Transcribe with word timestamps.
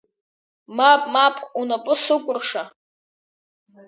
Мап, 0.77 1.01
мап, 1.13 1.35
унапы 1.59 1.93
сыкәырша! 2.03 2.63